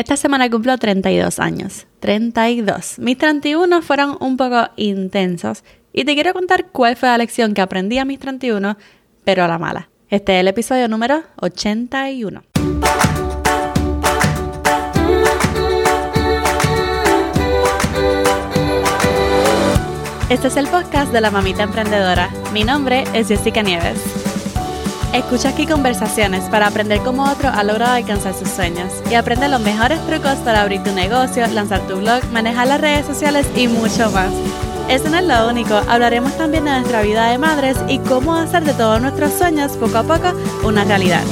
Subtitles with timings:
[0.00, 1.86] Esta semana cumplo 32 años.
[2.00, 3.00] 32.
[3.00, 7.60] Mis 31 fueron un poco intensos y te quiero contar cuál fue la lección que
[7.60, 8.78] aprendí a mis 31,
[9.24, 9.90] pero a la mala.
[10.08, 12.42] Este es el episodio número 81.
[20.30, 22.30] Este es el podcast de la mamita emprendedora.
[22.54, 24.19] Mi nombre es Jessica Nieves.
[25.12, 29.60] Escucha aquí conversaciones para aprender cómo otro ha logrado alcanzar sus sueños y aprende los
[29.60, 34.08] mejores trucos para abrir tu negocio, lanzar tu blog, manejar las redes sociales y mucho
[34.12, 34.32] más.
[34.88, 38.62] Eso no es lo único, hablaremos también de nuestra vida de madres y cómo hacer
[38.62, 41.24] de todos nuestros sueños poco a poco una realidad.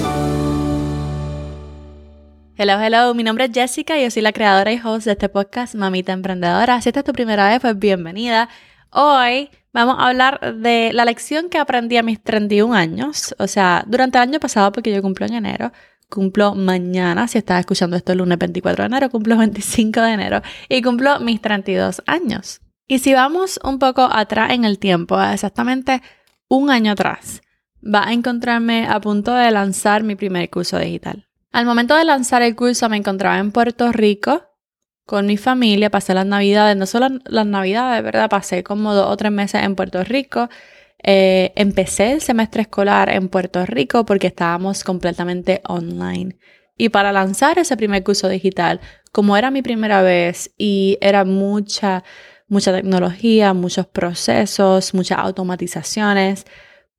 [2.57, 5.29] Hello, hello, mi nombre es Jessica y yo soy la creadora y host de este
[5.29, 6.81] podcast Mamita Emprendedora.
[6.83, 8.49] Si esta es tu primera vez, pues bienvenida.
[8.91, 13.85] Hoy vamos a hablar de la lección que aprendí a mis 31 años, o sea,
[13.87, 15.73] durante el año pasado, porque yo cumplo en enero,
[16.09, 20.43] cumplo mañana, si estás escuchando esto el lunes 24 de enero, cumplo 25 de enero
[20.69, 22.61] y cumplo mis 32 años.
[22.87, 26.03] Y si vamos un poco atrás en el tiempo, exactamente
[26.49, 27.43] un año atrás,
[27.85, 31.29] va a encontrarme a punto de lanzar mi primer curso digital.
[31.53, 34.48] Al momento de lanzar el curso me encontraba en Puerto Rico
[35.09, 38.29] con mi familia, pasé las navidades, no solo las navidades, ¿verdad?
[38.29, 40.51] Pasé como dos o tres meses en Puerto Rico.
[41.03, 46.37] Eh, empecé el semestre escolar en Puerto Rico porque estábamos completamente online.
[46.77, 52.05] Y para lanzar ese primer curso digital, como era mi primera vez y era mucha,
[52.47, 56.45] mucha tecnología, muchos procesos, muchas automatizaciones,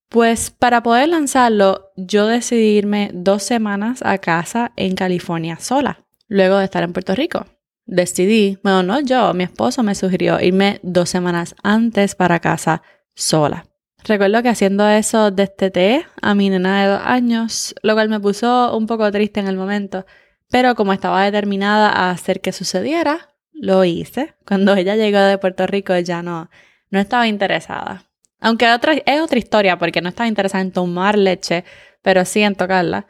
[0.09, 6.57] pues para poder lanzarlo, yo decidí irme dos semanas a casa en California sola, luego
[6.57, 7.45] de estar en Puerto Rico
[7.89, 12.83] decidí, bueno, no yo, mi esposo me sugirió irme dos semanas antes para casa
[13.15, 13.65] sola.
[14.03, 18.77] Recuerdo que haciendo eso desteté a mi nena de dos años, lo cual me puso
[18.77, 20.05] un poco triste en el momento,
[20.49, 24.35] pero como estaba determinada a hacer que sucediera, lo hice.
[24.45, 26.49] Cuando ella llegó de Puerto Rico ya no,
[26.91, 28.05] no estaba interesada.
[28.39, 31.65] Aunque otra, es otra historia porque no estaba interesada en tomar leche,
[32.01, 33.05] pero sí en tocarla.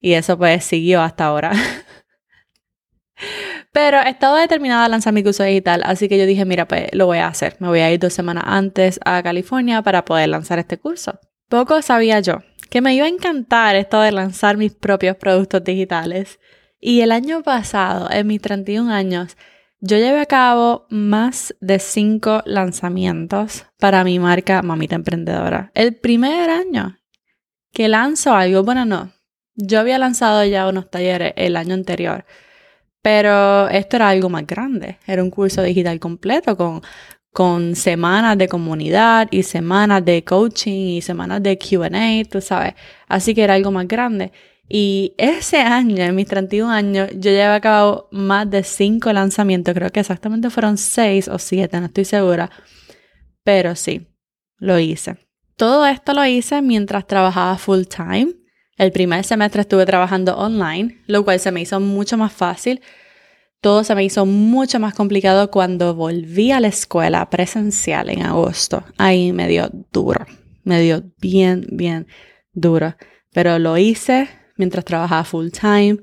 [0.00, 1.52] Y eso pues siguió hasta ahora.
[3.72, 7.06] Pero estaba determinada a lanzar mi curso digital, así que yo dije, mira, pues lo
[7.06, 7.56] voy a hacer.
[7.60, 11.20] Me voy a ir dos semanas antes a California para poder lanzar este curso.
[11.48, 12.38] Poco sabía yo
[12.68, 16.38] que me iba a encantar esto de lanzar mis propios productos digitales.
[16.80, 19.36] Y el año pasado, en mis 31 años,
[19.80, 25.70] yo llevé a cabo más de 5 lanzamientos para mi marca Mamita Emprendedora.
[25.74, 26.98] El primer año
[27.72, 29.12] que lanzo algo, bueno, no,
[29.54, 32.24] yo había lanzado ya unos talleres el año anterior
[33.02, 36.82] pero esto era algo más grande, era un curso digital completo con,
[37.32, 41.90] con semanas de comunidad y semanas de coaching y semanas de QA,
[42.30, 42.74] tú sabes.
[43.08, 44.32] Así que era algo más grande.
[44.68, 49.74] Y ese año, en mis 31 años, yo llevé a cabo más de 5 lanzamientos,
[49.74, 52.50] creo que exactamente fueron 6 o 7, no estoy segura.
[53.42, 54.06] Pero sí,
[54.58, 55.16] lo hice.
[55.56, 58.39] Todo esto lo hice mientras trabajaba full time
[58.80, 62.80] el primer semestre estuve trabajando online, lo cual se me hizo mucho más fácil.
[63.60, 68.82] Todo se me hizo mucho más complicado cuando volví a la escuela presencial en agosto.
[68.96, 70.24] Ahí me dio duro,
[70.64, 72.06] me dio bien, bien
[72.54, 72.96] duro.
[73.34, 75.98] Pero lo hice mientras trabajaba full time,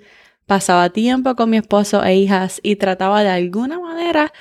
[0.46, 4.32] pasaba tiempo con mi esposo e hijas y trataba de alguna manera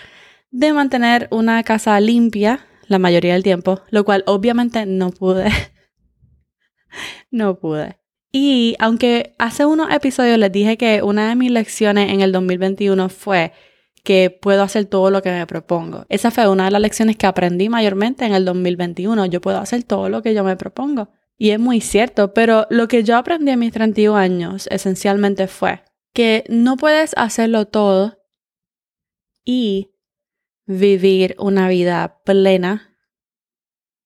[0.51, 5.51] de mantener una casa limpia la mayoría del tiempo, lo cual obviamente no pude.
[7.31, 7.97] no pude.
[8.39, 13.09] Y aunque hace unos episodios les dije que una de mis lecciones en el 2021
[13.09, 13.55] fue
[14.05, 16.05] que puedo hacer todo lo que me propongo.
[16.11, 19.25] Esa fue una de las lecciones que aprendí mayormente en el 2021.
[19.25, 21.09] Yo puedo hacer todo lo que yo me propongo.
[21.39, 25.83] Y es muy cierto, pero lo que yo aprendí en mis 31 años esencialmente fue
[26.13, 28.19] que no puedes hacerlo todo
[29.47, 29.95] y
[30.67, 32.99] vivir una vida plena,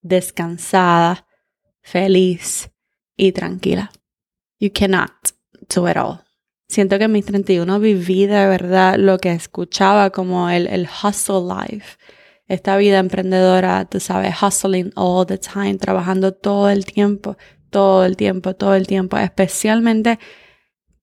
[0.02, 1.26] descansada,
[1.82, 2.70] feliz
[3.16, 3.90] y tranquila.
[4.60, 5.10] You cannot
[5.74, 6.20] do it all.
[6.68, 11.42] Siento que en mis 31 viví de verdad lo que escuchaba como el, el hustle
[11.42, 11.96] life.
[12.46, 17.36] Esta vida emprendedora, tú sabes, hustling all the time, trabajando todo el tiempo,
[17.70, 20.18] todo el tiempo, todo el tiempo, especialmente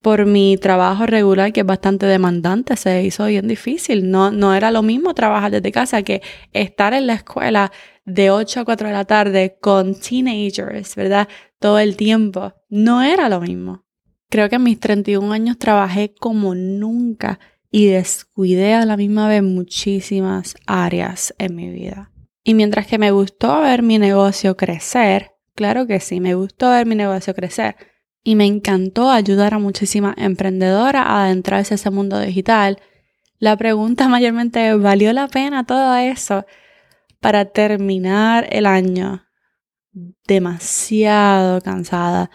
[0.00, 4.10] por mi trabajo regular, que es bastante demandante, se hizo bien difícil.
[4.10, 6.22] No, no era lo mismo trabajar desde casa que
[6.52, 7.72] estar en la escuela
[8.04, 11.28] de 8 a 4 de la tarde con teenagers, ¿verdad?
[11.58, 12.54] Todo el tiempo.
[12.68, 13.84] No era lo mismo.
[14.30, 17.40] Creo que en mis 31 años trabajé como nunca
[17.70, 22.12] y descuidé a la misma vez muchísimas áreas en mi vida.
[22.44, 26.86] Y mientras que me gustó ver mi negocio crecer, claro que sí, me gustó ver
[26.86, 27.76] mi negocio crecer,
[28.22, 32.78] y me encantó ayudar a muchísimas emprendedoras a adentrarse a ese mundo digital.
[33.38, 36.44] La pregunta mayormente ¿valió la pena todo eso
[37.20, 39.27] para terminar el año
[40.26, 42.30] demasiado cansada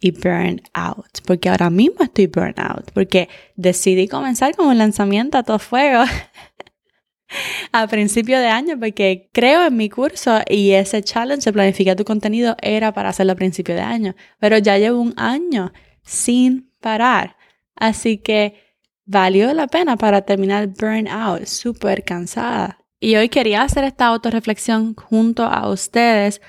[0.00, 1.20] y burn out?
[1.26, 6.04] Porque ahora mismo estoy burn out, porque decidí comenzar con un lanzamiento a todo fuego
[7.72, 12.04] a principio de año porque creo en mi curso y ese challenge de planificar tu
[12.04, 15.72] contenido era para hacerlo a principio de año, pero ya llevo un año
[16.02, 17.36] sin parar.
[17.74, 18.60] Así que
[19.04, 22.78] valió la pena para terminar burnout, súper cansada.
[23.00, 26.40] Y hoy quería hacer esta autorreflexión junto a ustedes,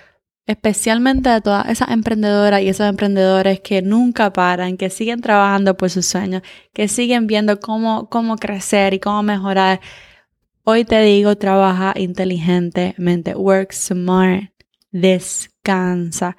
[0.45, 5.89] especialmente a todas esas emprendedoras y esos emprendedores que nunca paran, que siguen trabajando por
[5.89, 6.41] sus sueños,
[6.73, 9.79] que siguen viendo cómo, cómo crecer y cómo mejorar
[10.65, 14.53] Hoy te digo, trabaja inteligentemente, work smart,
[14.91, 16.37] descansa.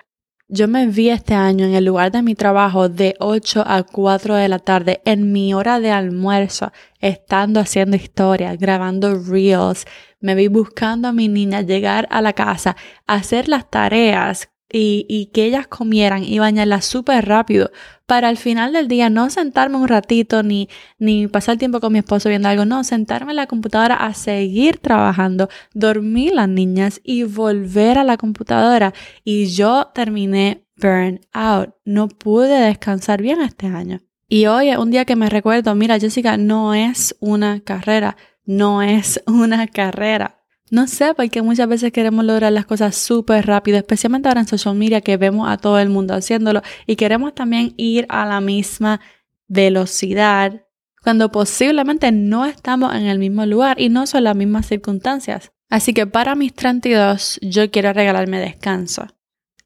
[0.57, 4.37] Yo me vi este año en el lugar de mi trabajo de 8 a 4
[4.37, 6.71] de la tarde en mi hora de almuerzo,
[7.01, 9.85] estando haciendo historias, grabando reels.
[10.21, 12.77] Me vi buscando a mi niña llegar a la casa,
[13.09, 17.71] hacer las tareas y, que ellas comieran y bañarlas súper rápido
[18.07, 20.69] para al final del día no sentarme un ratito ni,
[20.99, 24.79] ni pasar tiempo con mi esposo viendo algo, no, sentarme en la computadora a seguir
[24.79, 28.93] trabajando, dormir las niñas y volver a la computadora.
[29.23, 34.01] Y yo terminé burn out, no pude descansar bien este año.
[34.29, 38.83] Y hoy es un día que me recuerdo, mira Jessica, no es una carrera, no
[38.83, 40.44] es una carrera.
[40.71, 44.75] No sé, porque muchas veces queremos lograr las cosas súper rápido, especialmente ahora en social
[44.75, 49.01] media que vemos a todo el mundo haciéndolo y queremos también ir a la misma
[49.47, 50.63] velocidad
[51.03, 55.53] cuando posiblemente no estamos en el mismo lugar y no son las mismas circunstancias.
[55.69, 59.07] Así que para mis 32 yo quiero regalarme descanso.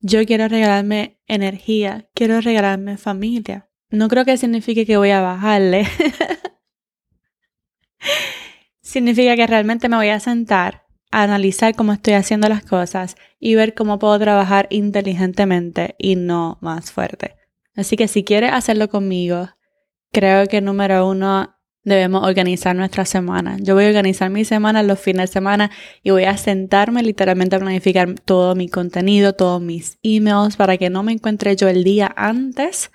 [0.00, 3.70] Yo quiero regalarme energía, quiero regalarme familia.
[3.90, 5.86] No creo que signifique que voy a bajarle.
[8.82, 13.74] significa que realmente me voy a sentar analizar cómo estoy haciendo las cosas y ver
[13.74, 17.36] cómo puedo trabajar inteligentemente y no más fuerte.
[17.76, 19.50] Así que si quieres hacerlo conmigo,
[20.12, 23.56] creo que número uno debemos organizar nuestra semana.
[23.60, 25.70] Yo voy a organizar mi semana los fines de semana
[26.02, 30.90] y voy a sentarme literalmente a planificar todo mi contenido, todos mis emails para que
[30.90, 32.90] no me encuentre yo el día antes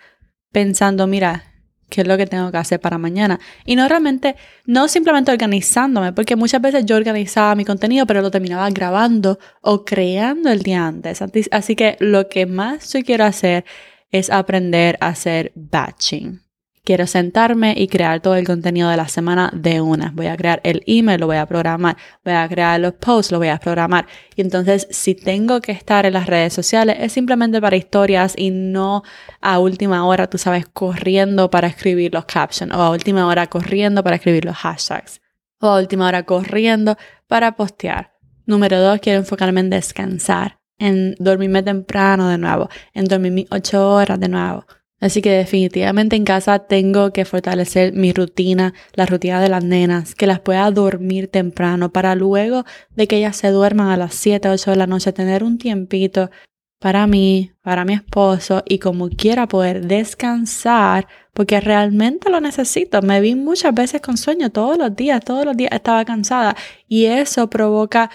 [0.52, 1.53] pensando, mira,
[1.94, 3.40] qué es lo que tengo que hacer para mañana.
[3.66, 4.36] Y no realmente,
[4.66, 9.86] no simplemente organizándome, porque muchas veces yo organizaba mi contenido, pero lo terminaba grabando o
[9.86, 11.22] creando el día antes.
[11.52, 13.64] Así que lo que más yo quiero hacer
[14.12, 16.42] es aprender a hacer batching.
[16.86, 20.12] Quiero sentarme y crear todo el contenido de la semana de una.
[20.14, 21.96] Voy a crear el email, lo voy a programar.
[22.26, 24.06] Voy a crear los posts, lo voy a programar.
[24.36, 28.52] Y entonces, si tengo que estar en las redes sociales, es simplemente para historias y
[28.52, 29.04] no
[29.40, 34.04] a última hora, tú sabes, corriendo para escribir los captions o a última hora corriendo
[34.04, 35.22] para escribir los hashtags
[35.62, 36.98] o a última hora corriendo
[37.28, 38.12] para postear.
[38.46, 43.90] Número dos, quiero enfocarme en descansar, en dormirme temprano de nuevo, en dormir mis ocho
[43.90, 44.66] horas de nuevo
[45.04, 50.16] Así que definitivamente en casa tengo que fortalecer mi rutina, la rutina de las nenas,
[50.16, 54.48] que las pueda dormir temprano para luego de que ellas se duerman a las 7,
[54.48, 56.32] 8 de la noche tener un tiempito
[56.80, 63.02] para mí, para mi esposo y como quiera poder descansar porque realmente lo necesito.
[63.02, 66.56] Me vi muchas veces con sueño todos los días, todos los días estaba cansada
[66.88, 68.10] y eso provoca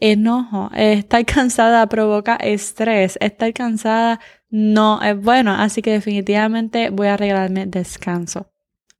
[0.00, 0.70] enojo.
[0.74, 3.16] Estar cansada provoca estrés.
[3.20, 8.50] Estar cansada no es bueno, así que definitivamente voy a regalarme descanso.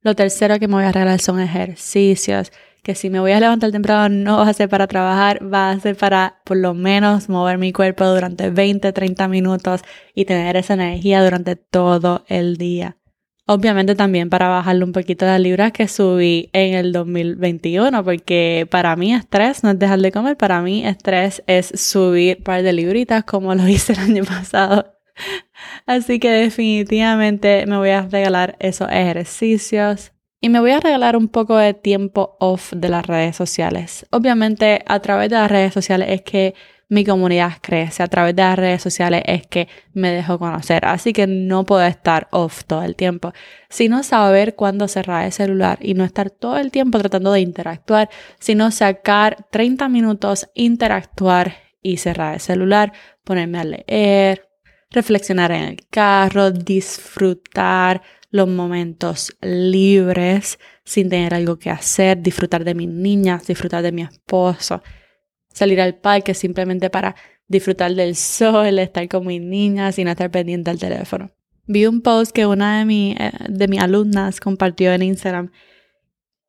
[0.01, 2.51] Lo tercero que me voy a regalar son ejercicios,
[2.83, 5.79] que si me voy a levantar temprano no va a ser para trabajar, va a
[5.79, 9.81] ser para por lo menos mover mi cuerpo durante 20, 30 minutos
[10.15, 12.95] y tener esa energía durante todo el día.
[13.45, 18.95] Obviamente también para bajarle un poquito las libras que subí en el 2021, porque para
[18.95, 22.73] mí estrés no es dejar de comer, para mí estrés es subir un par de
[22.73, 24.98] libritas como lo hice el año pasado.
[25.85, 30.11] Así que definitivamente me voy a regalar esos ejercicios
[30.41, 34.05] y me voy a regalar un poco de tiempo off de las redes sociales.
[34.11, 36.55] Obviamente a través de las redes sociales es que
[36.91, 41.13] mi comunidad crece, a través de las redes sociales es que me dejo conocer, así
[41.13, 43.31] que no puedo estar off todo el tiempo,
[43.69, 48.09] sino saber cuándo cerrar el celular y no estar todo el tiempo tratando de interactuar,
[48.39, 52.91] sino sacar 30 minutos, interactuar y cerrar el celular,
[53.23, 54.48] ponerme a leer,
[54.91, 62.75] reflexionar en el carro, disfrutar los momentos libres sin tener algo que hacer, disfrutar de
[62.75, 64.81] mis niñas, disfrutar de mi esposo,
[65.51, 67.15] salir al parque simplemente para
[67.47, 71.31] disfrutar del sol, estar con mis niñas sin estar pendiente al teléfono.
[71.65, 75.51] vi un post que una de, mi, eh, de mis alumnas compartió en Instagram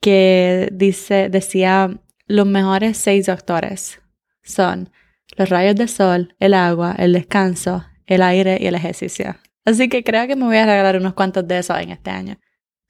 [0.01, 4.01] que dice, decía, los mejores seis doctores
[4.43, 4.91] son
[5.37, 9.37] los rayos de sol, el agua, el descanso, el aire y el ejercicio.
[9.65, 12.39] Así que creo que me voy a regalar unos cuantos de esos en este año.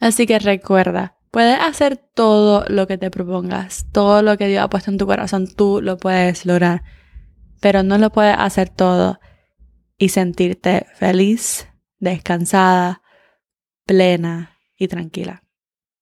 [0.00, 4.70] Así que recuerda, puedes hacer todo lo que te propongas, todo lo que Dios ha
[4.70, 6.82] puesto en tu corazón, tú lo puedes lograr,
[7.60, 9.20] pero no lo puedes hacer todo
[9.98, 13.02] y sentirte feliz, descansada,
[13.84, 15.44] plena y tranquila.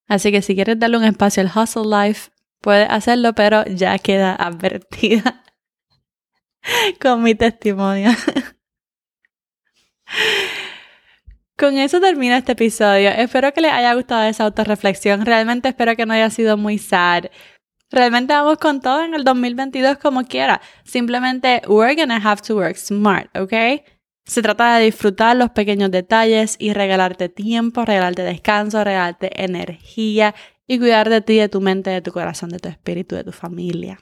[0.06, 4.32] Así que si quieres darle un espacio al hustle life, puedes hacerlo, pero ya queda
[4.36, 5.42] advertida
[7.00, 8.10] con mi testimonio.
[11.58, 13.10] Con eso termina este episodio.
[13.10, 15.26] Espero que les haya gustado esa autorreflexión.
[15.26, 17.24] Realmente espero que no haya sido muy sad.
[17.90, 20.60] Realmente vamos con todo en el 2022 como quiera.
[20.84, 23.82] Simplemente, we're gonna have to work smart, ¿ok?
[24.24, 30.36] Se trata de disfrutar los pequeños detalles y regalarte tiempo, regalarte descanso, regalarte energía
[30.68, 33.32] y cuidar de ti, de tu mente, de tu corazón, de tu espíritu, de tu
[33.32, 33.98] familia.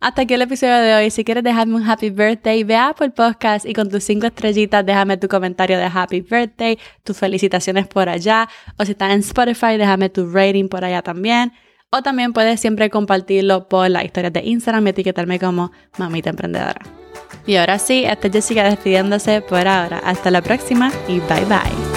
[0.00, 1.10] Hasta aquí el episodio de hoy.
[1.10, 4.86] Si quieres dejarme un happy birthday, ve a Apple Podcast y con tus cinco estrellitas
[4.86, 8.48] déjame tu comentario de happy birthday, tus felicitaciones por allá.
[8.76, 11.52] O si estás en Spotify, déjame tu rating por allá también.
[11.90, 16.80] O también puedes siempre compartirlo por las historias de Instagram y etiquetarme como Mamita Emprendedora.
[17.46, 19.98] Y ahora sí, esta es Jessica despidiéndose por ahora.
[20.04, 21.87] Hasta la próxima y bye bye.